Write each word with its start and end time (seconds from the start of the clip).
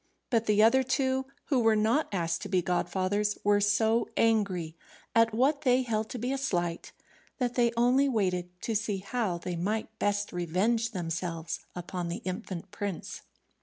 But 0.31 0.47
the 0.47 0.63
other 0.63 0.81
two, 0.81 1.27
who 1.49 1.59
were 1.59 1.75
not 1.75 2.09
asked 2.11 2.41
to 2.41 2.49
be 2.49 2.63
godfathers, 2.63 3.37
were 3.43 3.61
so 3.61 4.09
angry 4.17 4.75
at 5.13 5.31
what 5.31 5.61
they 5.61 5.83
held 5.83 6.09
to 6.09 6.17
be 6.17 6.31
a 6.31 6.39
slight, 6.39 6.91
that 7.37 7.53
they 7.53 7.71
only 7.77 8.09
waited 8.09 8.49
to 8.63 8.73
see 8.75 8.97
how 8.97 9.37
they 9.37 9.55
might 9.55 9.99
best 9.99 10.33
revenge 10.33 10.89
themselves 10.89 11.59
upon 11.75 12.09
the 12.09 12.23
infant 12.25 12.71
prince. 12.71 13.21